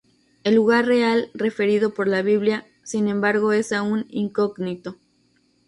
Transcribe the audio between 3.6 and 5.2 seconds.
aún incógnito.